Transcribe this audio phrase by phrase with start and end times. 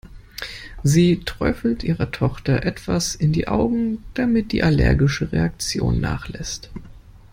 [0.81, 6.71] Sie träufelt ihrer Tochter etwas in die Augen, damit die allergische Reaktion nachlässt.